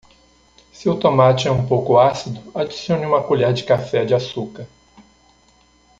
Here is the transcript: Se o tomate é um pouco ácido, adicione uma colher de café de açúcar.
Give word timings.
Se 0.73 0.89
o 0.89 0.95
tomate 0.97 1.47
é 1.47 1.51
um 1.51 1.67
pouco 1.67 1.99
ácido, 1.99 2.41
adicione 2.57 3.05
uma 3.05 3.21
colher 3.21 3.53
de 3.53 3.63
café 3.63 4.03
de 4.03 4.15
açúcar. 4.15 4.67